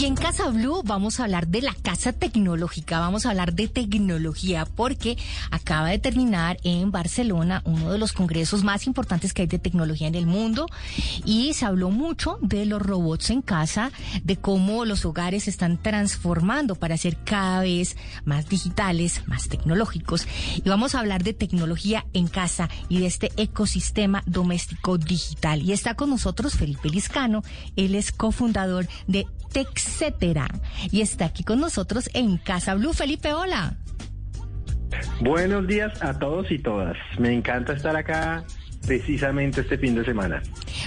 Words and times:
Y 0.00 0.06
en 0.06 0.14
Casa 0.14 0.48
Blue 0.48 0.80
vamos 0.82 1.20
a 1.20 1.24
hablar 1.24 1.48
de 1.48 1.60
la 1.60 1.74
casa 1.74 2.14
tecnológica, 2.14 3.00
vamos 3.00 3.26
a 3.26 3.30
hablar 3.30 3.52
de 3.52 3.68
tecnología, 3.68 4.64
porque 4.64 5.18
acaba 5.50 5.90
de 5.90 5.98
terminar 5.98 6.56
en 6.64 6.90
Barcelona 6.90 7.60
uno 7.66 7.92
de 7.92 7.98
los 7.98 8.14
congresos 8.14 8.64
más 8.64 8.86
importantes 8.86 9.34
que 9.34 9.42
hay 9.42 9.48
de 9.48 9.58
tecnología 9.58 10.08
en 10.08 10.14
el 10.14 10.24
mundo 10.24 10.68
y 11.26 11.52
se 11.52 11.66
habló 11.66 11.90
mucho 11.90 12.38
de 12.40 12.64
los 12.64 12.80
robots 12.80 13.28
en 13.28 13.42
casa, 13.42 13.92
de 14.24 14.38
cómo 14.38 14.86
los 14.86 15.04
hogares 15.04 15.44
se 15.44 15.50
están 15.50 15.76
transformando 15.76 16.76
para 16.76 16.96
ser 16.96 17.18
cada 17.18 17.60
vez 17.60 17.98
más 18.24 18.48
digitales, 18.48 19.20
más 19.26 19.50
tecnológicos. 19.50 20.26
Y 20.64 20.66
vamos 20.66 20.94
a 20.94 21.00
hablar 21.00 21.24
de 21.24 21.34
tecnología 21.34 22.06
en 22.14 22.26
casa 22.26 22.70
y 22.88 23.00
de 23.00 23.06
este 23.06 23.32
ecosistema 23.36 24.22
doméstico 24.24 24.96
digital. 24.96 25.60
Y 25.60 25.72
está 25.72 25.94
con 25.94 26.08
nosotros 26.08 26.54
Felipe 26.54 26.88
Liscano, 26.88 27.42
él 27.76 27.94
es 27.94 28.12
cofundador 28.12 28.88
de 29.06 29.26
TechCetera 29.90 30.48
y 30.90 31.00
está 31.00 31.26
aquí 31.26 31.42
con 31.44 31.60
nosotros 31.60 32.10
en 32.14 32.36
Casa 32.38 32.74
Blue. 32.74 32.92
Felipe, 32.92 33.32
hola. 33.32 33.74
Buenos 35.20 35.66
días 35.66 36.02
a 36.02 36.18
todos 36.18 36.50
y 36.50 36.58
todas. 36.58 36.96
Me 37.18 37.32
encanta 37.32 37.74
estar 37.74 37.96
acá 37.96 38.44
precisamente 38.86 39.60
este 39.60 39.78
fin 39.78 39.94
de 39.94 40.04
semana. 40.04 40.42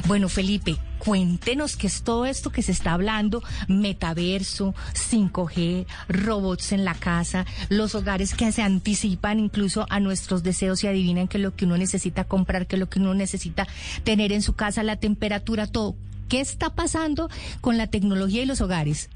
Bueno, 0.08 0.28
Felipe, 0.28 0.78
cuéntenos 0.98 1.78
qué 1.78 1.88
es 1.88 2.04
todo 2.04 2.26
esto 2.26 2.52
que 2.52 2.64
se 2.64 2.72
está 2.72 2.94
hablando, 2.94 3.44
metaverso, 3.68 4.74
5G, 4.94 5.86
robots 6.10 6.72
en 6.72 6.86
la 6.86 6.96
casa, 6.96 7.46
los 7.70 7.94
hogares 7.96 8.34
que 8.34 8.52
se 8.52 8.64
anticipan 8.64 9.40
incluso 9.40 9.86
a 9.90 10.00
nuestros 10.00 10.44
deseos 10.44 10.84
y 10.84 10.88
adivinan 10.88 11.28
qué 11.28 11.38
es 11.38 11.44
lo 11.44 11.56
que 11.56 11.66
uno 11.66 11.78
necesita 11.78 12.24
comprar, 12.24 12.68
qué 12.68 12.78
es 12.78 12.80
lo 12.80 12.90
que 12.90 13.00
uno 13.00 13.14
necesita 13.14 13.68
tener 14.04 14.32
en 14.32 14.42
su 14.42 14.54
casa, 14.54 14.82
la 14.84 14.96
temperatura, 14.96 15.68
todo. 15.68 15.96
¿Qué 16.34 16.42
está 16.42 16.72
pasando 16.72 17.30
con 17.62 17.78
la 17.78 17.86
tecnología 17.86 18.42
y 18.42 18.48
los 18.48 18.60
hogares? 18.60 19.08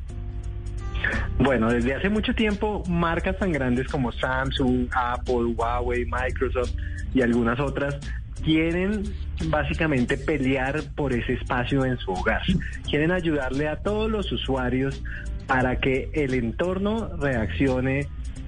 Bueno, 1.40 1.68
desde 1.72 1.96
hace 1.96 2.10
mucho 2.10 2.36
tiempo, 2.36 2.84
marcas 2.88 3.40
tan 3.40 3.52
grandes 3.52 3.88
como 3.88 4.12
Samsung, 4.12 4.88
Apple, 4.92 5.56
Huawei, 5.56 6.06
Microsoft 6.06 6.76
y 7.16 7.22
algunas 7.24 7.60
otras 7.60 7.98
quieren 8.44 9.02
básicamente 9.48 10.16
pelear 10.16 10.84
por 10.96 11.12
ese 11.12 11.34
espacio 11.34 11.86
en 11.86 11.98
su 11.98 12.12
hogar. 12.12 12.44
Quieren 12.88 13.12
ayudarle 13.12 13.68
a 13.68 13.78
todos 13.78 14.12
los 14.12 14.32
usuarios 14.32 15.02
para 15.48 15.80
que 15.80 16.12
el 16.14 16.36
entorno 16.36 17.18
reaccione 17.18 18.06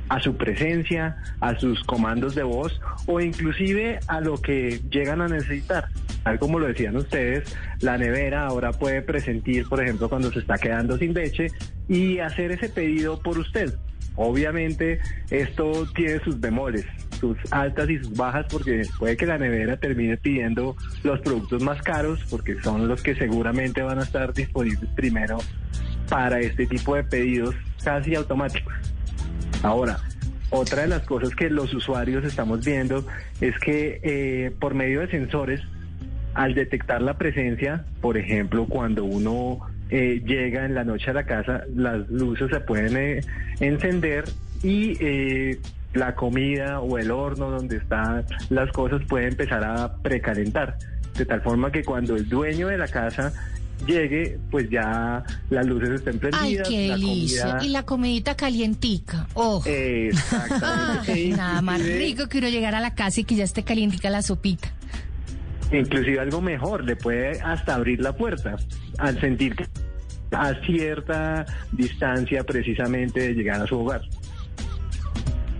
a 0.09 0.19
su 0.19 0.37
presencia, 0.37 1.17
a 1.39 1.57
sus 1.57 1.83
comandos 1.85 2.35
de 2.35 2.43
voz 2.43 2.79
o 3.07 3.19
inclusive 3.19 3.99
a 4.05 4.21
lo 4.21 4.39
que 4.39 4.79
llegan 4.91 5.21
a 5.21 5.27
necesitar. 5.27 5.87
Tal 6.23 6.37
como 6.39 6.59
lo 6.59 6.67
decían 6.67 6.95
ustedes, 6.95 7.55
la 7.81 7.97
nevera 7.97 8.45
ahora 8.45 8.71
puede 8.71 9.01
presentir, 9.01 9.67
por 9.67 9.81
ejemplo, 9.81 10.09
cuando 10.09 10.31
se 10.31 10.39
está 10.39 10.57
quedando 10.57 10.97
sin 10.97 11.13
leche 11.13 11.47
y 11.87 12.19
hacer 12.19 12.51
ese 12.51 12.69
pedido 12.69 13.19
por 13.21 13.37
usted. 13.37 13.73
Obviamente 14.15 14.99
esto 15.29 15.87
tiene 15.95 16.19
sus 16.19 16.39
bemoles, 16.39 16.85
sus 17.19 17.37
altas 17.51 17.89
y 17.89 17.99
sus 17.99 18.13
bajas, 18.15 18.45
porque 18.51 18.81
puede 18.97 19.15
que 19.15 19.25
la 19.25 19.37
nevera 19.37 19.77
termine 19.77 20.17
pidiendo 20.17 20.75
los 21.03 21.21
productos 21.21 21.63
más 21.63 21.81
caros, 21.81 22.19
porque 22.29 22.59
son 22.61 22.87
los 22.89 23.01
que 23.01 23.15
seguramente 23.15 23.81
van 23.81 23.99
a 23.99 24.03
estar 24.03 24.33
disponibles 24.33 24.89
primero 24.95 25.37
para 26.09 26.41
este 26.41 26.65
tipo 26.65 26.95
de 26.95 27.03
pedidos 27.03 27.55
casi 27.83 28.13
automáticos. 28.15 28.73
Ahora, 29.63 29.99
otra 30.49 30.81
de 30.81 30.87
las 30.87 31.03
cosas 31.03 31.35
que 31.35 31.49
los 31.49 31.73
usuarios 31.73 32.25
estamos 32.25 32.65
viendo 32.65 33.05
es 33.39 33.57
que 33.59 33.99
eh, 34.03 34.51
por 34.59 34.73
medio 34.73 35.01
de 35.01 35.09
sensores, 35.09 35.61
al 36.33 36.53
detectar 36.53 37.01
la 37.01 37.17
presencia, 37.17 37.85
por 38.01 38.17
ejemplo, 38.17 38.65
cuando 38.65 39.03
uno 39.03 39.59
eh, 39.89 40.21
llega 40.25 40.65
en 40.65 40.75
la 40.75 40.83
noche 40.83 41.11
a 41.11 41.13
la 41.13 41.25
casa, 41.25 41.63
las 41.75 42.07
luces 42.09 42.49
se 42.51 42.59
pueden 42.59 42.97
eh, 42.97 43.21
encender 43.59 44.25
y 44.63 45.57
la 45.93 46.15
comida 46.15 46.81
o 46.81 46.97
el 46.97 47.11
horno 47.11 47.49
donde 47.49 47.77
están 47.77 48.25
las 48.49 48.71
cosas 48.71 49.01
puede 49.07 49.27
empezar 49.27 49.63
a 49.63 49.95
precalentar. 49.97 50.77
De 51.17 51.25
tal 51.25 51.41
forma 51.41 51.71
que 51.71 51.83
cuando 51.83 52.15
el 52.15 52.29
dueño 52.29 52.67
de 52.67 52.77
la 52.77 52.87
casa 52.87 53.33
llegue, 53.85 54.39
pues 54.51 54.69
ya 54.69 55.23
las 55.49 55.65
luces 55.65 55.89
estén 55.91 56.19
prendidas. 56.19 56.67
Ay, 56.67 56.75
qué 56.75 56.89
delicia. 56.91 57.57
Y 57.61 57.69
la 57.69 57.83
comidita 57.83 58.35
calientica. 58.35 59.27
Oh. 59.33 59.61
Exactamente. 59.65 61.27
nada 61.37 61.61
más 61.61 61.81
rico 61.85 62.27
que 62.27 62.37
uno 62.37 62.49
llegar 62.49 62.75
a 62.75 62.79
la 62.79 62.93
casa 62.93 63.21
y 63.21 63.23
que 63.23 63.35
ya 63.35 63.43
esté 63.43 63.63
calientica 63.63 64.09
la 64.09 64.21
sopita. 64.21 64.71
Inclusive 65.71 66.19
algo 66.19 66.41
mejor, 66.41 66.83
le 66.83 66.95
puede 66.95 67.39
hasta 67.41 67.75
abrir 67.75 68.01
la 68.01 68.13
puerta 68.13 68.55
al 68.97 69.19
sentir 69.19 69.55
a 70.31 70.53
cierta 70.65 71.45
distancia 71.71 72.43
precisamente 72.43 73.19
de 73.19 73.33
llegar 73.33 73.61
a 73.61 73.67
su 73.67 73.79
hogar. 73.79 74.01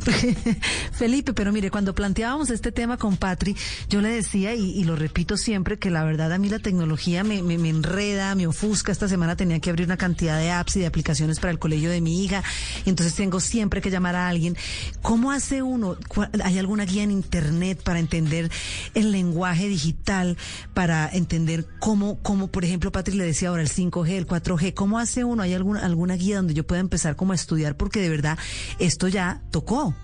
Felipe, 1.00 1.32
pero 1.32 1.54
mire, 1.54 1.72
cuando 1.72 1.96
planteábamos 1.96 2.50
este 2.50 2.74
tema 2.74 2.98
con 2.98 3.16
Patri, 3.16 3.56
yo 3.88 4.02
le 4.02 4.10
decía, 4.10 4.54
y, 4.54 4.84
lo 4.84 4.98
repito 4.98 5.38
siempre, 5.38 5.80
que 5.80 5.90
la 5.90 6.04
verdad 6.04 6.34
a 6.34 6.38
mí 6.38 6.50
la 6.50 6.60
tecnología 6.60 7.24
me, 7.24 7.42
me, 7.42 7.70
enreda, 7.70 8.36
me 8.36 8.48
ofusca. 8.48 8.92
Esta 8.92 9.08
semana 9.08 9.38
tenía 9.38 9.62
que 9.62 9.70
abrir 9.70 9.86
una 9.86 9.96
cantidad 9.96 10.38
de 10.38 10.52
apps 10.52 10.76
y 10.76 10.82
de 10.82 10.88
aplicaciones 10.88 11.40
para 11.40 11.52
el 11.52 11.58
colegio 11.58 11.90
de 11.90 12.02
mi 12.02 12.26
hija, 12.26 12.44
y 12.86 12.90
entonces 12.90 13.16
tengo 13.16 13.40
siempre 13.40 13.80
que 13.80 13.90
llamar 13.90 14.18
a 14.18 14.28
alguien. 14.28 14.58
¿Cómo 15.02 15.32
hace 15.32 15.64
uno? 15.64 15.96
¿Hay 16.44 16.60
alguna 16.60 16.84
guía 16.84 17.04
en 17.04 17.12
Internet 17.12 17.82
para 17.82 18.00
entender 18.00 18.52
el 18.94 19.14
lenguaje 19.14 19.70
digital, 19.70 20.36
para 20.74 21.08
entender 21.08 21.66
cómo, 21.80 22.20
cómo 22.22 22.52
por 22.52 22.66
ejemplo, 22.66 22.92
Patri 22.92 23.16
le 23.16 23.24
decía 23.24 23.48
ahora 23.48 23.62
el 23.62 23.70
5G, 23.70 24.10
el 24.10 24.28
4G, 24.28 24.74
¿cómo 24.74 25.00
hace 25.00 25.24
uno? 25.24 25.44
¿Hay 25.44 25.54
alguna, 25.54 25.80
alguna 25.80 26.16
guía 26.16 26.36
donde 26.36 26.54
yo 26.54 26.68
pueda 26.68 26.82
empezar 26.82 27.16
como 27.16 27.32
a 27.32 27.36
estudiar? 27.36 27.78
Porque 27.78 28.02
de 28.02 28.10
verdad 28.10 28.38
esto 28.80 29.08
ya 29.08 29.42
tocó. 29.50 29.96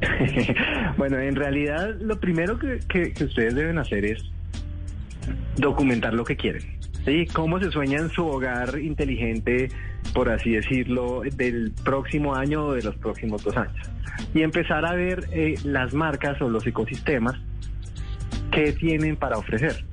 bueno, 0.96 1.18
en 1.18 1.36
realidad 1.36 1.96
lo 2.00 2.18
primero 2.18 2.58
que, 2.58 3.12
ustedes 3.24 3.54
deben 3.54 3.78
hacer 3.78 4.04
es 4.04 4.22
documentar 5.56 6.14
lo 6.14 6.24
que 6.24 6.36
quieren. 6.36 6.62
¿sí? 7.04 7.26
¿Cómo 7.32 7.60
se 7.60 7.70
sueña 7.70 7.98
en 7.98 8.10
su 8.10 8.26
hogar 8.26 8.78
inteligente, 8.78 9.68
por 10.14 10.30
así 10.30 10.52
decirlo, 10.52 11.22
del 11.36 11.72
próximo 11.84 12.34
año 12.34 12.66
o 12.66 12.74
de 12.74 12.82
los 12.82 12.96
próximos 12.96 13.42
dos 13.44 13.56
años? 13.56 13.90
Y 14.34 14.42
empezar 14.42 14.84
a 14.84 14.94
ver 14.94 15.28
eh, 15.32 15.54
las 15.64 15.94
marcas 15.94 16.40
o 16.40 16.48
los 16.48 16.66
ecosistemas 16.66 17.36
que 18.50 18.72
tienen 18.72 19.16
para 19.16 19.38
ofrecer. 19.38 19.84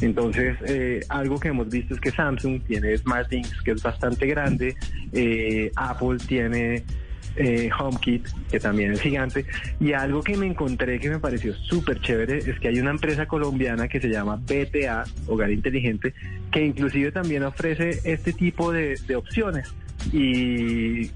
Entonces, 0.00 0.56
eh, 0.66 1.00
algo 1.08 1.38
que 1.38 1.48
hemos 1.48 1.68
visto 1.68 1.94
es 1.94 2.00
que 2.00 2.10
Samsung 2.10 2.62
tiene 2.62 2.96
SmartThings, 2.96 3.62
que 3.62 3.72
es 3.72 3.82
bastante 3.82 4.26
grande, 4.26 4.74
eh, 5.12 5.70
Apple 5.76 6.16
tiene 6.26 6.84
eh, 7.40 7.70
HomeKit, 7.76 8.28
que 8.50 8.60
también 8.60 8.92
es 8.92 9.00
gigante. 9.00 9.46
Y 9.80 9.94
algo 9.94 10.22
que 10.22 10.36
me 10.36 10.46
encontré 10.46 11.00
que 11.00 11.08
me 11.08 11.18
pareció 11.18 11.54
súper 11.54 11.98
chévere 12.00 12.38
es 12.38 12.60
que 12.60 12.68
hay 12.68 12.78
una 12.78 12.90
empresa 12.90 13.26
colombiana 13.26 13.88
que 13.88 13.98
se 13.98 14.08
llama 14.08 14.36
BTA, 14.36 15.04
Hogar 15.26 15.50
Inteligente, 15.50 16.12
que 16.52 16.62
inclusive 16.62 17.12
también 17.12 17.42
ofrece 17.42 18.00
este 18.04 18.34
tipo 18.34 18.72
de, 18.72 18.98
opciones. 19.16 19.72
Y 20.12 21.10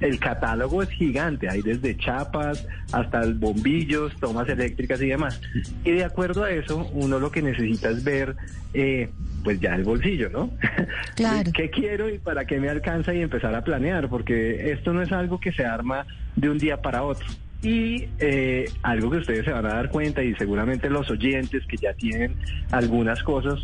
el 0.00 0.18
catálogo 0.18 0.82
es 0.82 0.90
gigante, 0.90 1.48
hay 1.48 1.62
desde 1.62 1.96
chapas 1.96 2.66
hasta 2.92 3.22
bombillos, 3.32 4.14
tomas 4.20 4.48
eléctricas 4.50 5.00
y 5.00 5.08
demás. 5.08 5.40
Y 5.82 5.92
de 5.92 6.04
acuerdo 6.04 6.44
a 6.44 6.50
eso, 6.50 6.90
uno 6.92 7.18
lo 7.18 7.30
que 7.30 7.40
necesita 7.40 7.88
es 7.88 8.04
ver, 8.04 8.36
eh, 8.74 9.08
pues 9.42 9.60
ya 9.60 9.74
el 9.74 9.84
bolsillo, 9.84 10.28
¿no? 10.30 10.50
Claro. 11.14 11.50
¿Qué 11.52 11.70
quiero 11.70 12.08
y 12.08 12.18
para 12.18 12.46
qué 12.46 12.58
me 12.58 12.68
alcanza 12.68 13.14
y 13.14 13.20
empezar 13.20 13.54
a 13.54 13.62
planear? 13.62 14.08
Porque 14.08 14.72
esto 14.72 14.92
no 14.92 15.02
es 15.02 15.12
algo 15.12 15.38
que 15.40 15.52
se 15.52 15.64
arma 15.64 16.06
de 16.36 16.50
un 16.50 16.58
día 16.58 16.80
para 16.80 17.02
otro. 17.02 17.26
Y 17.62 18.08
eh, 18.18 18.70
algo 18.82 19.10
que 19.10 19.18
ustedes 19.18 19.44
se 19.44 19.52
van 19.52 19.66
a 19.66 19.74
dar 19.74 19.90
cuenta 19.90 20.22
y 20.22 20.34
seguramente 20.36 20.88
los 20.88 21.10
oyentes 21.10 21.66
que 21.66 21.76
ya 21.76 21.92
tienen 21.92 22.34
algunas 22.70 23.22
cosas, 23.22 23.60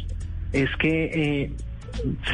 es 0.52 0.68
que 0.76 1.04
eh, 1.14 1.50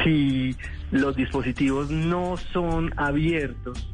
si 0.03 0.55
los 0.91 1.15
dispositivos 1.15 1.89
no 1.89 2.35
son 2.37 2.93
abiertos 2.97 3.92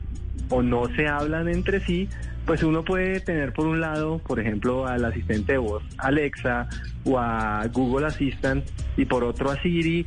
o 0.49 0.61
no 0.61 0.85
se 0.95 1.07
hablan 1.07 1.47
entre 1.47 1.79
sí, 1.79 2.09
pues 2.45 2.63
uno 2.63 2.83
puede 2.83 3.19
tener 3.19 3.53
por 3.53 3.67
un 3.67 3.79
lado, 3.79 4.19
por 4.19 4.39
ejemplo, 4.39 4.87
al 4.87 5.05
asistente 5.05 5.53
de 5.53 5.57
voz 5.59 5.83
Alexa 5.97 6.67
o 7.03 7.19
a 7.19 7.65
Google 7.67 8.07
Assistant 8.07 8.65
y 8.97 9.05
por 9.05 9.23
otro 9.23 9.51
a 9.51 9.61
Siri. 9.61 10.05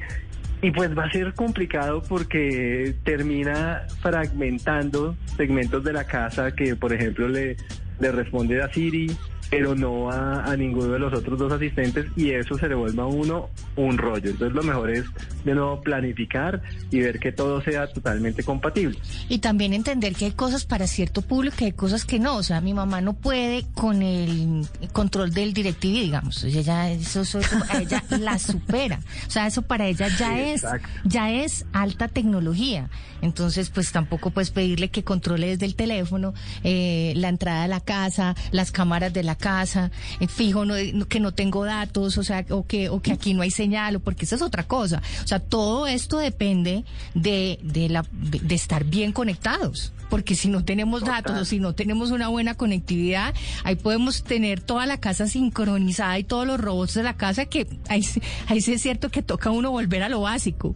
Y 0.60 0.70
pues 0.70 0.96
va 0.96 1.04
a 1.04 1.10
ser 1.10 1.34
complicado 1.34 2.02
porque 2.08 2.94
termina 3.04 3.82
fragmentando 4.00 5.16
segmentos 5.36 5.82
de 5.82 5.92
la 5.92 6.04
casa 6.04 6.54
que, 6.54 6.76
por 6.76 6.92
ejemplo, 6.92 7.28
le, 7.28 7.56
le 7.98 8.12
responde 8.12 8.62
a 8.62 8.72
Siri 8.72 9.08
pero 9.52 9.74
no 9.74 10.10
a, 10.10 10.44
a, 10.44 10.56
ninguno 10.56 10.94
de 10.94 10.98
los 10.98 11.12
otros 11.12 11.38
dos 11.38 11.52
asistentes 11.52 12.06
y 12.16 12.30
eso 12.30 12.56
se 12.56 12.70
le 12.70 12.74
vuelve 12.74 13.02
a 13.02 13.04
uno 13.04 13.50
un 13.76 13.98
rollo. 13.98 14.30
Entonces 14.30 14.54
lo 14.56 14.62
mejor 14.62 14.88
es 14.88 15.04
de 15.44 15.54
nuevo 15.54 15.82
planificar 15.82 16.62
y 16.90 17.00
ver 17.00 17.18
que 17.18 17.32
todo 17.32 17.60
sea 17.60 17.86
totalmente 17.86 18.44
compatible. 18.44 18.98
Y 19.28 19.40
también 19.40 19.74
entender 19.74 20.14
que 20.14 20.24
hay 20.24 20.32
cosas 20.32 20.64
para 20.64 20.86
cierto 20.86 21.20
público 21.20 21.56
y 21.60 21.64
hay 21.64 21.72
cosas 21.72 22.06
que 22.06 22.18
no. 22.18 22.36
O 22.36 22.42
sea, 22.42 22.62
mi 22.62 22.72
mamá 22.72 23.02
no 23.02 23.12
puede 23.12 23.66
con 23.74 24.00
el 24.02 24.66
control 24.94 25.34
del 25.34 25.52
DirecTV, 25.52 26.00
digamos. 26.00 26.42
Ella 26.44 26.62
ya, 26.62 26.90
eso, 26.90 27.20
eso, 27.20 27.40
ella 27.78 28.02
la 28.20 28.38
supera. 28.38 29.00
O 29.26 29.30
sea, 29.30 29.46
eso 29.46 29.60
para 29.60 29.86
ella 29.86 30.08
ya 30.18 30.40
es, 30.40 30.64
ya 31.04 31.30
es 31.30 31.66
alta 31.74 32.08
tecnología. 32.08 32.88
Entonces, 33.20 33.68
pues 33.68 33.92
tampoco 33.92 34.30
puedes 34.30 34.50
pedirle 34.50 34.88
que 34.88 35.04
controle 35.04 35.48
desde 35.48 35.66
el 35.66 35.76
teléfono 35.76 36.32
eh, 36.64 37.12
la 37.16 37.28
entrada 37.28 37.64
a 37.64 37.68
la 37.68 37.80
casa, 37.80 38.34
las 38.50 38.72
cámaras 38.72 39.12
de 39.12 39.22
la 39.22 39.36
casa, 39.42 39.90
eh, 40.20 40.28
fijo 40.28 40.64
no, 40.64 40.74
que 41.08 41.20
no 41.20 41.32
tengo 41.32 41.64
datos, 41.64 42.16
o 42.16 42.22
sea, 42.22 42.46
o 42.50 42.64
que, 42.64 42.88
o 42.88 43.02
que 43.02 43.12
aquí 43.12 43.34
no 43.34 43.42
hay 43.42 43.50
señal, 43.50 43.96
o 43.96 44.00
porque 44.00 44.24
esa 44.24 44.36
es 44.36 44.42
otra 44.42 44.62
cosa. 44.62 45.02
O 45.24 45.26
sea, 45.26 45.40
todo 45.40 45.86
esto 45.86 46.18
depende 46.18 46.84
de, 47.14 47.58
de, 47.62 47.88
la, 47.88 48.06
de 48.10 48.54
estar 48.54 48.84
bien 48.84 49.12
conectados 49.12 49.92
porque 50.12 50.34
si 50.34 50.48
no 50.48 50.62
tenemos 50.62 51.04
datos 51.04 51.40
o 51.40 51.44
si 51.46 51.58
no 51.58 51.74
tenemos 51.74 52.10
una 52.10 52.28
buena 52.28 52.54
conectividad, 52.54 53.32
ahí 53.64 53.76
podemos 53.76 54.22
tener 54.22 54.60
toda 54.60 54.84
la 54.84 55.00
casa 55.00 55.26
sincronizada 55.26 56.18
y 56.18 56.24
todos 56.24 56.46
los 56.46 56.60
robots 56.60 56.92
de 56.92 57.02
la 57.02 57.16
casa 57.16 57.46
que 57.46 57.66
ahí, 57.88 58.06
ahí 58.46 58.60
sí 58.60 58.74
es 58.74 58.82
cierto 58.82 59.08
que 59.08 59.22
toca 59.22 59.50
uno 59.50 59.70
volver 59.70 60.02
a 60.02 60.10
lo 60.10 60.20
básico. 60.20 60.74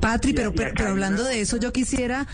Patri, 0.00 0.34
pero, 0.34 0.52
pero, 0.54 0.88
hablando 0.88 1.24
de 1.24 1.40
eso, 1.40 1.56
yo 1.56 1.72
quisiera 1.72 2.26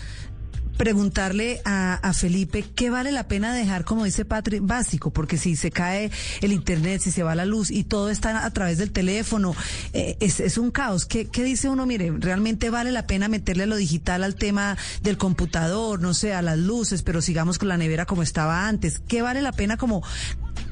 preguntarle 0.77 1.61
a, 1.65 1.99
Felipe 2.13 2.63
qué 2.75 2.89
vale 2.89 3.11
la 3.11 3.27
pena 3.27 3.53
dejar, 3.53 3.83
como 3.83 4.05
dice 4.05 4.23
Patri, 4.23 4.59
básico, 4.59 5.11
porque 5.11 5.37
si 5.37 5.55
se 5.55 5.71
cae 5.71 6.11
el 6.41 6.51
internet, 6.53 7.01
si 7.01 7.11
se 7.11 7.23
va 7.23 7.35
la 7.35 7.45
luz 7.45 7.71
y 7.71 7.83
todo 7.83 8.09
está 8.09 8.45
a 8.45 8.51
través 8.51 8.77
del 8.77 8.91
teléfono, 8.91 9.55
eh, 9.93 10.15
es, 10.19 10.57
un 10.57 10.71
caos. 10.71 11.05
¿Qué, 11.05 11.25
¿Qué, 11.25 11.43
dice 11.43 11.69
uno? 11.69 11.85
Mire, 11.85 12.13
realmente 12.17 12.69
vale 12.69 12.91
la 12.91 13.07
pena 13.07 13.27
meterle 13.27 13.65
lo 13.65 13.75
digital 13.75 14.23
al 14.23 14.35
tema 14.35 14.77
del 15.01 15.17
computador, 15.17 16.01
no 16.01 16.13
sé, 16.13 16.33
a 16.33 16.41
las 16.41 16.57
luces, 16.57 17.03
pero 17.03 17.21
sigamos 17.21 17.57
con 17.57 17.67
la 17.67 17.77
nevera 17.77 18.05
como 18.05 18.23
estaba 18.23 18.67
antes. 18.67 18.99
¿Qué 18.99 19.21
vale 19.21 19.41
la 19.41 19.51
pena 19.51 19.77
como 19.77 20.03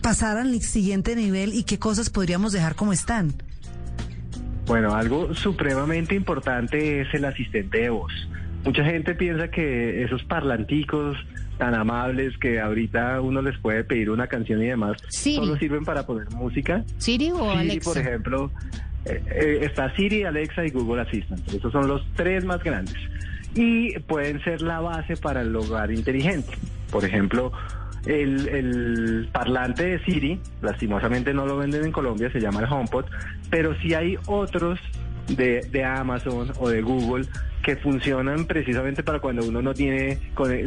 pasar 0.01 0.37
al 0.37 0.61
siguiente 0.61 1.15
nivel 1.15 1.53
y 1.53 1.63
qué 1.63 1.79
cosas 1.79 2.09
podríamos 2.09 2.51
dejar 2.51 2.75
como 2.75 2.93
están? 2.93 3.33
Bueno, 4.65 4.95
algo 4.95 5.33
supremamente 5.33 6.15
importante 6.15 7.01
es 7.01 7.13
el 7.13 7.25
asistente 7.25 7.79
de 7.79 7.89
voz. 7.89 8.11
Mucha 8.63 8.83
gente 8.85 9.15
piensa 9.15 9.49
que 9.49 10.03
esos 10.03 10.23
parlanticos 10.23 11.17
tan 11.57 11.75
amables 11.75 12.37
que 12.37 12.59
ahorita 12.59 13.21
uno 13.21 13.41
les 13.41 13.57
puede 13.59 13.83
pedir 13.83 14.09
una 14.09 14.27
canción 14.27 14.61
y 14.63 14.67
demás, 14.67 14.97
solo 15.09 15.55
sirven 15.57 15.83
para 15.83 16.05
poner 16.05 16.29
música. 16.31 16.83
Siri 16.97 17.31
o 17.31 17.59
Siri, 17.59 17.79
por 17.79 17.97
ejemplo, 17.97 18.51
eh, 19.05 19.21
eh, 19.27 19.59
está 19.61 19.95
Siri, 19.95 20.23
Alexa 20.23 20.65
y 20.65 20.69
Google 20.69 21.01
Assistant. 21.01 21.47
Esos 21.53 21.71
son 21.71 21.87
los 21.87 22.05
tres 22.15 22.45
más 22.45 22.63
grandes. 22.63 22.95
Y 23.55 23.97
pueden 23.99 24.43
ser 24.43 24.61
la 24.61 24.79
base 24.79 25.17
para 25.17 25.41
el 25.41 25.55
hogar 25.55 25.91
inteligente. 25.91 26.53
Por 26.91 27.03
ejemplo, 27.03 27.51
el, 28.05 28.47
el, 28.47 29.29
parlante 29.31 29.83
de 29.85 30.05
Siri, 30.05 30.39
lastimosamente 30.61 31.33
no 31.33 31.45
lo 31.45 31.57
venden 31.57 31.85
en 31.85 31.91
Colombia, 31.91 32.31
se 32.31 32.39
llama 32.39 32.61
el 32.61 32.71
HomePod, 32.71 33.05
pero 33.49 33.75
sí 33.81 33.93
hay 33.93 34.17
otros 34.27 34.79
de, 35.27 35.61
de 35.71 35.83
Amazon 35.83 36.51
o 36.59 36.69
de 36.69 36.81
Google 36.81 37.25
que 37.61 37.75
funcionan 37.75 38.45
precisamente 38.45 39.03
para 39.03 39.19
cuando 39.19 39.45
uno 39.45 39.61
no 39.61 39.73
tiene, 39.73 40.17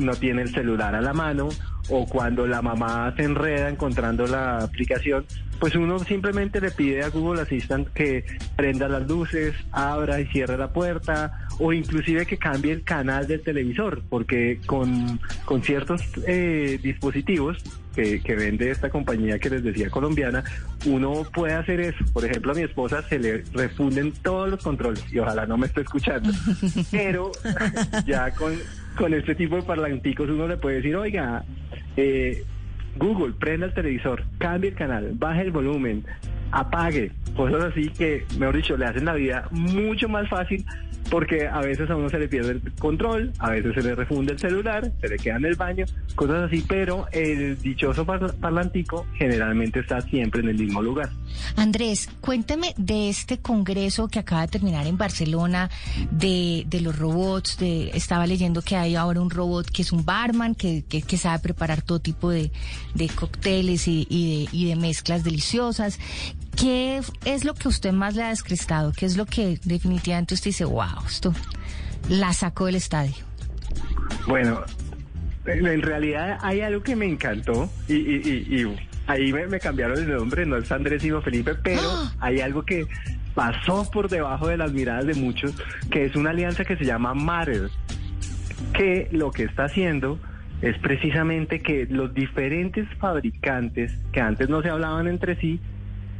no 0.00 0.14
tiene 0.14 0.42
el 0.42 0.50
celular 0.50 0.94
a 0.94 1.00
la 1.00 1.12
mano 1.12 1.48
o 1.88 2.06
cuando 2.06 2.46
la 2.46 2.62
mamá 2.62 3.12
se 3.16 3.24
enreda 3.24 3.68
encontrando 3.68 4.26
la 4.26 4.58
aplicación, 4.58 5.26
pues 5.58 5.74
uno 5.76 5.98
simplemente 5.98 6.60
le 6.60 6.70
pide 6.70 7.02
a 7.02 7.08
Google 7.08 7.42
Assistant 7.42 7.88
que 7.88 8.24
prenda 8.56 8.88
las 8.88 9.06
luces, 9.08 9.54
abra 9.72 10.20
y 10.20 10.26
cierre 10.26 10.56
la 10.56 10.72
puerta 10.72 11.46
o 11.58 11.72
inclusive 11.72 12.26
que 12.26 12.36
cambie 12.36 12.72
el 12.72 12.82
canal 12.82 13.26
del 13.26 13.42
televisor, 13.42 14.02
porque 14.08 14.60
con, 14.66 15.20
con 15.44 15.62
ciertos 15.62 16.02
eh, 16.26 16.78
dispositivos 16.82 17.58
que, 17.94 18.20
que, 18.20 18.34
vende 18.34 18.70
esta 18.70 18.90
compañía 18.90 19.38
que 19.38 19.50
les 19.50 19.62
decía 19.62 19.88
colombiana, 19.88 20.42
uno 20.84 21.22
puede 21.32 21.54
hacer 21.54 21.80
eso. 21.80 22.04
Por 22.12 22.24
ejemplo, 22.24 22.50
a 22.50 22.54
mi 22.56 22.62
esposa 22.62 23.02
se 23.08 23.20
le 23.20 23.44
refunden 23.52 24.12
todos 24.12 24.50
los 24.50 24.62
controles 24.62 25.04
y 25.12 25.18
ojalá 25.20 25.46
no 25.46 25.56
me 25.56 25.66
esté 25.66 25.82
escuchando, 25.82 26.30
pero 26.90 27.32
ya 28.06 28.30
con, 28.32 28.58
con 28.96 29.14
este 29.14 29.34
tipo 29.34 29.56
de 29.56 29.62
parlanticos 29.62 30.28
uno 30.28 30.48
le 30.48 30.56
puede 30.56 30.76
decir, 30.76 30.96
oiga, 30.96 31.44
eh, 31.96 32.44
Google, 32.96 33.34
prenda 33.38 33.66
el 33.66 33.74
televisor, 33.74 34.24
cambie 34.38 34.70
el 34.70 34.76
canal, 34.76 35.12
baje 35.14 35.42
el 35.42 35.50
volumen, 35.50 36.04
apague, 36.50 37.12
cosas 37.36 37.64
así 37.64 37.88
que, 37.88 38.24
mejor 38.38 38.56
dicho, 38.56 38.76
le 38.76 38.86
hacen 38.86 39.04
la 39.04 39.14
vida 39.14 39.48
mucho 39.50 40.08
más 40.08 40.28
fácil 40.28 40.64
porque 41.10 41.46
a 41.46 41.60
veces 41.60 41.90
a 41.90 41.96
uno 41.96 42.08
se 42.08 42.18
le 42.18 42.28
pierde 42.28 42.52
el 42.52 42.72
control, 42.78 43.32
a 43.38 43.50
veces 43.50 43.74
se 43.74 43.82
le 43.82 43.94
refunde 43.94 44.32
el 44.32 44.38
celular, 44.38 44.90
se 45.00 45.08
le 45.08 45.16
queda 45.16 45.36
en 45.36 45.44
el 45.44 45.56
baño, 45.56 45.84
cosas 46.14 46.44
así, 46.44 46.64
pero 46.66 47.06
el 47.12 47.58
dichoso 47.60 48.04
parlantico 48.04 49.06
generalmente 49.14 49.80
está 49.80 50.00
siempre 50.00 50.40
en 50.40 50.48
el 50.48 50.58
mismo 50.58 50.82
lugar. 50.82 51.10
Andrés, 51.56 52.08
cuénteme 52.20 52.74
de 52.76 53.08
este 53.08 53.38
congreso 53.38 54.08
que 54.08 54.18
acaba 54.18 54.42
de 54.42 54.48
terminar 54.48 54.86
en 54.86 54.96
Barcelona, 54.96 55.70
de, 56.10 56.64
de 56.66 56.80
los 56.80 56.98
robots, 56.98 57.58
de, 57.58 57.90
estaba 57.94 58.26
leyendo 58.26 58.62
que 58.62 58.76
hay 58.76 58.96
ahora 58.96 59.20
un 59.20 59.30
robot 59.30 59.70
que 59.70 59.82
es 59.82 59.92
un 59.92 60.04
barman, 60.04 60.54
que, 60.54 60.84
que, 60.84 61.14
sabe 61.16 61.38
preparar 61.38 61.82
todo 61.82 62.00
tipo 62.00 62.30
de, 62.30 62.50
de 62.94 63.08
cócteles 63.08 63.86
y, 63.88 64.04
de, 64.04 64.48
y 64.50 64.66
de 64.66 64.76
mezclas 64.76 65.22
deliciosas. 65.22 65.98
¿Qué 66.56 67.00
es 67.24 67.44
lo 67.44 67.54
que 67.54 67.68
usted 67.68 67.92
más 67.92 68.14
le 68.14 68.22
ha 68.22 68.28
descrestado? 68.28 68.92
¿Qué 68.92 69.06
es 69.06 69.16
lo 69.16 69.26
que 69.26 69.58
definitivamente 69.64 70.34
usted 70.34 70.46
dice, 70.46 70.64
wow, 70.64 71.04
esto 71.06 71.34
la 72.08 72.32
sacó 72.32 72.66
del 72.66 72.76
estadio? 72.76 73.14
Bueno, 74.26 74.62
en 75.46 75.82
realidad 75.82 76.38
hay 76.42 76.60
algo 76.60 76.82
que 76.82 76.96
me 76.96 77.06
encantó 77.06 77.70
y, 77.88 78.64
ahí 79.06 79.32
me, 79.32 79.60
cambiaron 79.60 79.98
el 79.98 80.10
nombre, 80.10 80.46
no 80.46 80.56
es 80.56 80.70
Andrés 80.72 81.02
sino 81.02 81.20
Felipe, 81.20 81.54
pero 81.54 81.82
¡Ah! 81.82 82.12
hay 82.20 82.40
algo 82.40 82.64
que 82.64 82.86
pasó 83.34 83.90
por 83.90 84.08
debajo 84.08 84.48
de 84.48 84.56
las 84.56 84.72
miradas 84.72 85.06
de 85.06 85.14
muchos, 85.14 85.54
que 85.90 86.04
es 86.04 86.16
una 86.16 86.30
alianza 86.30 86.64
que 86.64 86.76
se 86.76 86.84
llama 86.84 87.14
Matter, 87.14 87.68
que 88.72 89.08
lo 89.12 89.30
que 89.30 89.44
está 89.44 89.64
haciendo 89.64 90.18
es 90.62 90.78
precisamente 90.78 91.60
que 91.60 91.86
los 91.90 92.14
diferentes 92.14 92.88
fabricantes 92.98 93.92
que 94.12 94.20
antes 94.20 94.48
no 94.48 94.62
se 94.62 94.70
hablaban 94.70 95.08
entre 95.08 95.36
sí, 95.36 95.60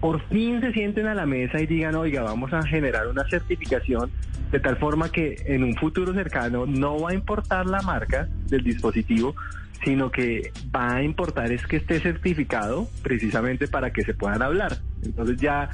por 0.05 0.21
fin 0.29 0.61
se 0.61 0.71
sienten 0.75 1.07
a 1.07 1.15
la 1.15 1.25
mesa 1.25 1.59
y 1.63 1.67
digan, 1.67 1.95
oiga, 1.95 2.21
vamos 2.21 2.53
a 2.53 2.63
generar 2.63 3.09
una 3.09 3.25
certificación 3.25 4.11
de 4.53 4.61
tal 4.61 4.77
forma 4.77 5.11
que 5.11 5.35
en 5.47 5.65
un 5.65 5.75
futuro 5.77 6.13
cercano 6.13 6.67
no 6.67 7.01
va 7.01 7.13
a 7.13 7.15
importar 7.15 7.65
la 7.65 7.81
marca 7.81 8.29
del 8.51 8.63
dispositivo, 8.63 9.35
sino 9.83 10.11
que 10.11 10.53
va 10.77 10.97
a 10.97 11.03
importar 11.03 11.53
es 11.53 11.67
que 11.67 11.77
esté 11.77 12.01
certificado 12.01 12.87
precisamente 13.03 13.67
para 13.67 13.95
que 13.95 14.03
se 14.03 14.13
puedan 14.13 14.43
hablar. 14.43 14.77
Entonces 15.03 15.39
ya 15.39 15.71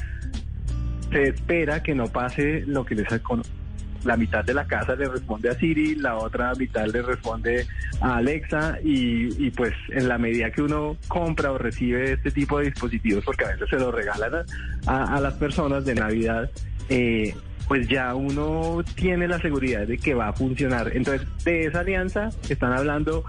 se 1.11 1.25
espera 1.25 1.83
que 1.83 1.97
no 1.97 2.07
pase 2.07 2.63
lo 2.69 2.87
que 2.87 2.95
les 2.95 3.11
la 4.05 4.17
mitad 4.17 4.45
de 4.45 4.55
la 4.55 4.67
casa 4.67 4.95
le 4.95 5.09
responde 5.09 5.51
a 5.51 5.55
Siri, 5.55 5.95
la 5.95 6.17
otra 6.17 6.55
mitad 6.55 6.87
le 6.87 7.03
responde 7.03 7.67
a 8.01 8.17
Alexa 8.17 8.79
y, 8.83 9.51
pues 9.51 9.75
en 9.91 10.09
la 10.09 10.19
medida 10.19 10.51
que 10.51 10.63
uno 10.63 10.97
compra 11.09 11.53
o 11.53 11.59
recibe 11.59 12.13
este 12.13 12.31
tipo 12.31 12.59
de 12.59 12.67
dispositivos, 12.67 13.25
porque 13.25 13.45
a 13.45 13.49
veces 13.49 13.69
se 13.69 13.79
lo 13.79 13.91
regalan 13.91 14.45
a, 14.87 15.21
las 15.21 15.35
personas 15.35 15.85
de 15.85 15.95
Navidad, 15.95 16.51
eh, 16.89 17.35
pues 17.69 17.87
ya 17.89 18.15
uno 18.15 18.83
tiene 18.95 19.29
la 19.29 19.41
seguridad 19.41 19.87
de 19.87 19.99
que 19.99 20.15
va 20.15 20.29
a 20.29 20.33
funcionar. 20.33 20.91
Entonces, 20.95 21.27
de 21.45 21.67
esa 21.67 21.81
alianza 21.81 22.31
están 22.49 22.73
hablando 22.73 23.25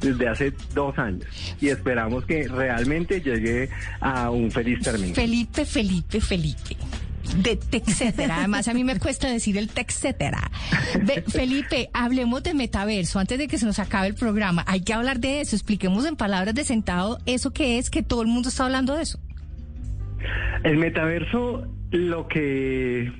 desde 0.00 0.28
hace 0.28 0.52
dos 0.74 0.98
años 0.98 1.26
y 1.60 1.68
esperamos 1.68 2.24
que 2.24 2.48
realmente 2.48 3.20
llegue 3.20 3.68
a 4.00 4.30
un 4.30 4.50
feliz 4.50 4.80
término. 4.80 5.14
Felipe, 5.14 5.64
Felipe, 5.64 6.20
Felipe 6.20 6.76
de 7.36 7.58
etcétera. 7.72 8.38
Además, 8.38 8.68
a 8.68 8.74
mí 8.74 8.84
me 8.84 8.98
cuesta 8.98 9.28
decir 9.28 9.56
el 9.56 9.70
etcétera. 9.74 10.50
Felipe, 11.28 11.90
hablemos 11.92 12.42
de 12.42 12.54
metaverso 12.54 13.18
antes 13.18 13.38
de 13.38 13.48
que 13.48 13.58
se 13.58 13.66
nos 13.66 13.78
acabe 13.78 14.08
el 14.08 14.14
programa. 14.14 14.64
Hay 14.66 14.82
que 14.82 14.92
hablar 14.92 15.20
de 15.20 15.40
eso. 15.40 15.56
Expliquemos 15.56 16.06
en 16.06 16.16
palabras 16.16 16.54
de 16.54 16.64
sentado 16.64 17.18
eso 17.26 17.52
que 17.52 17.78
es 17.78 17.90
que 17.90 18.02
todo 18.02 18.22
el 18.22 18.28
mundo 18.28 18.48
está 18.48 18.64
hablando 18.64 18.94
de 18.94 19.02
eso. 19.02 19.18
El 20.64 20.76
metaverso 20.76 21.66
lo 21.90 22.28
que 22.28 23.12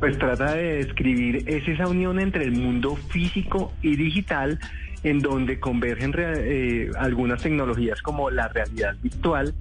pues 0.00 0.18
trata 0.18 0.54
de 0.54 0.76
describir 0.76 1.44
es 1.46 1.66
esa 1.68 1.86
unión 1.86 2.18
entre 2.18 2.44
el 2.44 2.52
mundo 2.52 2.96
físico 2.96 3.72
y 3.82 3.96
digital 3.96 4.58
en 5.02 5.20
donde 5.20 5.60
convergen 5.60 6.14
eh, 6.16 6.90
algunas 6.98 7.42
tecnologías 7.42 8.02
como 8.02 8.30
la 8.30 8.48
realidad 8.48 8.96
virtual 9.02 9.54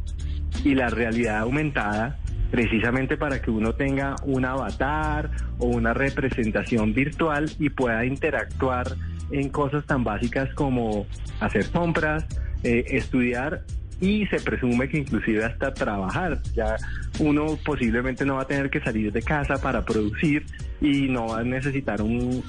y 0.63 0.75
la 0.75 0.89
realidad 0.89 1.39
aumentada 1.39 2.18
precisamente 2.53 3.17
para 3.17 3.41
que 3.41 3.50
uno 3.50 3.74
tenga 3.74 4.15
un 4.25 4.45
avatar 4.45 5.31
o 5.57 5.65
una 5.65 5.91
representación 5.91 6.93
virtual 6.93 7.50
y 7.57 7.69
pueda 7.69 8.05
interactuar 8.05 8.95
en 9.31 9.50
cosas 9.50 9.83
tan 9.88 10.03
básicas 10.03 10.53
como 10.53 11.07
hacer 11.39 11.72
compras, 11.72 12.27
eh, 12.63 12.86
estudiar 12.89 13.63
y 14.00 14.27
se 14.27 14.39
presume 14.39 14.88
que 14.88 15.00
inclusive 15.00 15.43
hasta 15.43 15.74
trabajar. 15.74 16.43
Ya 16.53 16.75
uno 17.17 17.57
posiblemente 17.65 18.24
no 18.24 18.36
va 18.36 18.43
a 18.43 18.48
tener 18.48 18.69
que 18.69 18.81
salir 18.81 19.12
de 19.12 19.24
casa 19.24 19.55
para 19.57 19.83
producir 19.83 20.45
y 20.79 21.10
no 21.10 21.29
va 21.29 21.39
a 21.39 21.43
necesitar 21.43 22.03
un, 22.03 22.43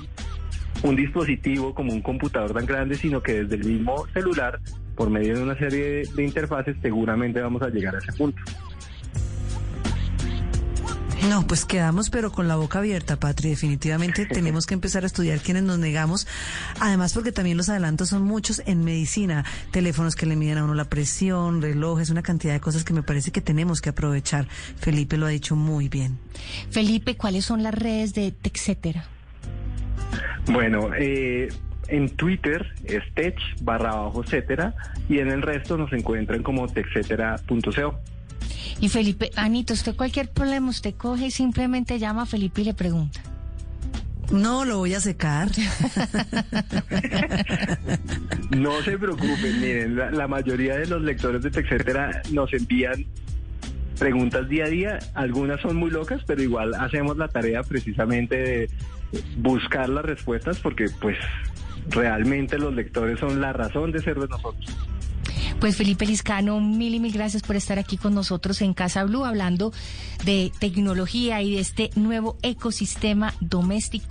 un 0.83 0.97
dispositivo 0.97 1.75
como 1.75 1.95
un 1.95 2.03
computador 2.03 2.53
tan 2.53 2.67
grande, 2.67 2.97
sino 2.97 3.23
que 3.23 3.45
desde 3.45 3.55
el 3.55 3.65
mismo 3.65 4.07
celular, 4.09 4.61
por 4.97 5.09
medio 5.09 5.35
de 5.35 5.43
una 5.43 5.57
serie 5.57 6.03
de 6.15 6.25
interfaces, 6.25 6.77
seguramente 6.83 7.41
vamos 7.41 7.63
a 7.63 7.71
llegar 7.71 7.95
a 7.95 7.99
ese 8.01 8.13
punto. 8.13 8.43
No, 11.29 11.47
pues 11.47 11.65
quedamos 11.65 12.11
pero 12.11 12.31
con 12.31 12.49
la 12.49 12.57
boca 12.57 12.81
abierta, 12.81 13.17
Patri. 13.17 13.51
Definitivamente 13.51 14.27
tenemos 14.27 14.67
que 14.67 14.75
empezar 14.75 15.05
a 15.05 15.07
estudiar 15.07 15.41
quienes 15.41 15.63
nos 15.63 15.79
negamos. 15.79 16.27
Además, 16.81 17.15
porque 17.15 17.33
también 17.33 17.57
los 17.57 17.69
adelantos 17.69 18.11
son 18.11 18.23
muchos 18.23 18.63
en 18.67 18.85
medicina. 18.85 19.45
Teléfonos 19.71 20.17
que 20.17 20.27
le 20.27 20.37
miden 20.37 20.59
a 20.59 20.65
uno 20.65 20.75
la 20.75 20.85
presión, 20.85 21.63
relojes, 21.63 22.11
una 22.11 22.23
cantidad 22.23 22.53
de 22.53 22.61
cosas 22.61 22.85
que 22.85 22.93
me 22.93 23.03
parece 23.03 23.33
que 23.33 23.41
tenemos 23.41 23.81
que 23.81 23.89
aprovechar. 23.91 24.47
Felipe 24.77 25.17
lo 25.17 25.27
ha 25.27 25.31
dicho 25.31 25.57
muy 25.57 25.89
bien. 25.89 26.19
Felipe, 26.71 27.17
¿cuáles 27.17 27.45
son 27.47 27.63
las 27.63 27.75
redes 27.75 28.15
de 28.15 28.35
etcétera? 28.43 29.07
Bueno, 30.47 30.91
eh, 30.99 31.49
en 31.89 32.11
Twitter 32.11 32.75
es 32.85 33.03
tech 33.15 33.37
barra 33.63 33.95
bajo 33.95 34.23
etcétera 34.23 34.75
y 35.09 35.19
en 35.19 35.29
el 35.31 35.43
resto 35.43 35.79
nos 35.79 35.93
encuentran 35.93 36.43
como 36.43 36.69
texetera.co. 36.69 37.99
Y 38.81 38.89
Felipe, 38.89 39.31
Anito, 39.37 39.75
usted 39.75 39.95
cualquier 39.95 40.31
problema, 40.31 40.71
usted 40.71 40.95
coge 40.95 41.27
y 41.27 41.31
simplemente 41.31 41.99
llama 41.99 42.23
a 42.23 42.27
Felipe 42.27 42.63
y 42.63 42.65
le 42.65 42.75
pregunta. 42.75 43.21
No, 44.33 44.65
lo 44.65 44.79
voy 44.79 44.95
a 44.95 45.01
secar. 45.01 45.49
no 48.51 48.83
se 48.83 48.99
preocupen, 48.99 49.61
miren, 49.61 49.97
la, 49.97 50.27
mayoría 50.29 50.77
de 50.77 50.87
los 50.87 51.03
lectores 51.03 51.43
de 51.43 51.51
TechCetera 51.51 52.23
nos 52.31 52.53
envían 52.53 53.05
preguntas 53.99 54.49
día 54.49 54.65
a 54.65 54.69
día. 54.69 54.99
Algunas 55.15 55.61
son 55.61 55.77
muy 55.77 55.91
locas, 55.91 56.23
pero 56.27 56.43
igual 56.43 56.75
hacemos 56.75 57.17
la 57.17 57.29
tarea 57.29 57.63
precisamente 57.63 58.37
de 58.37 58.71
buscar 59.37 59.89
las 59.89 60.05
respuestas 60.05 60.59
porque 60.59 60.87
pues 61.01 61.17
realmente 61.91 62.59
los 62.59 62.75
lectores 62.75 63.21
son 63.21 63.41
la 63.41 63.53
razón 63.53 63.93
de 63.93 64.01
ser 64.01 64.19
de 64.19 64.27
nosotros. 64.27 64.75
Pues 65.65 65.77
Felipe 65.77 66.05
Liscano, 66.05 66.61
mil 66.61 66.95
y 66.95 67.01
mil 67.01 67.11
gracias 67.11 67.43
por 67.43 67.57
estar 67.57 67.79
aquí 67.79 67.97
con 67.97 68.15
nosotros 68.15 68.61
en 68.61 68.75
Casa 68.75 69.03
Blue 69.05 69.25
hablando 69.25 69.73
de 70.27 70.53
tecnología 70.59 71.41
y 71.41 71.55
de 71.55 71.61
este 71.61 71.89
nuevo 71.95 72.37
ecosistema 72.43 73.33
doméstico 73.41 74.05